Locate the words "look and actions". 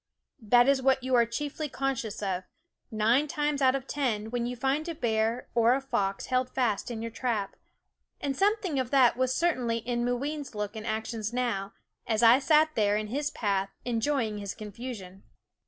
10.55-11.31